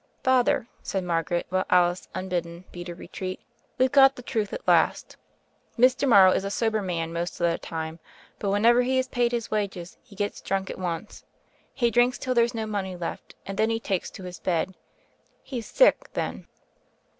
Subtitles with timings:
[0.23, 3.39] "Father," said Margaret, while Alice, unbid den, beat a retreat,
[3.77, 5.15] "we've got the truth at last.
[5.77, 6.09] Mr.
[6.09, 7.99] Morrow is a sober man most of the time;
[8.39, 11.23] but whenever he is paid his wages he gets drunk at once;
[11.71, 14.73] he drinks till there's no money left, and then he takes to his bed.
[15.43, 16.47] He's sick then."